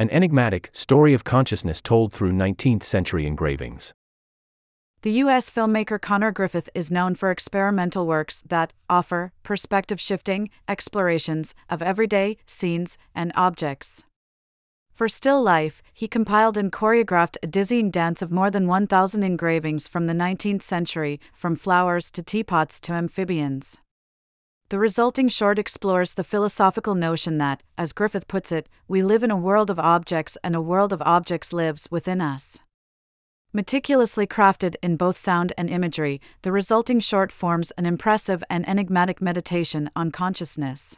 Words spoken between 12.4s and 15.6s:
scenes and objects. For still